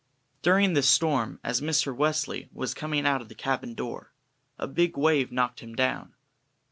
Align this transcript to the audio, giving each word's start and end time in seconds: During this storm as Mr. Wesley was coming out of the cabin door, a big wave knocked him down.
During 0.41 0.73
this 0.73 0.89
storm 0.89 1.39
as 1.43 1.61
Mr. 1.61 1.95
Wesley 1.95 2.49
was 2.51 2.73
coming 2.73 3.05
out 3.05 3.21
of 3.21 3.29
the 3.29 3.35
cabin 3.35 3.75
door, 3.75 4.11
a 4.57 4.65
big 4.67 4.97
wave 4.97 5.31
knocked 5.31 5.59
him 5.59 5.75
down. 5.75 6.15